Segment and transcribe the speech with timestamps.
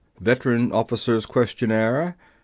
[0.19, 2.17] Veteran Officer's Questionnaire